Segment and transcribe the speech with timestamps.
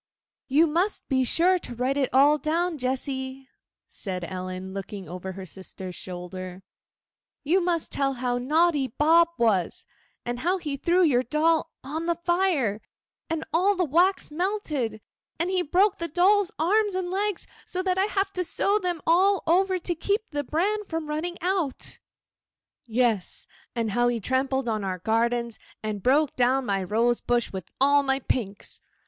[0.27, 3.47] * 'You must be sure to write it all down, Jessy,'
[3.91, 6.63] said Ellen, looking over her sister's shoulder:
[7.43, 9.85] 'you must tell how naughty Bob was,
[10.25, 12.81] and how he threw your doll on the fire,
[13.29, 14.93] and all the wax melted,
[15.39, 18.43] and that he broke my doll's arms and legs, so that I have had to
[18.43, 21.99] sew them all over to keep the bran from running out.'
[22.87, 24.83] [Illustration: 'YOU MUST BE SURE TO WRITE IT ALL DOWN.'] 'Yes—and how he trampled on
[24.83, 28.81] our gardens, and broke down my rose bush and all my pinks.